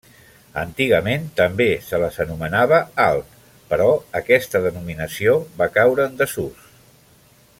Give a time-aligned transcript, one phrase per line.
[0.59, 3.37] Antigament també se les anomenava alt,
[3.73, 3.91] però
[4.23, 6.69] aquesta denominació va caure en desús.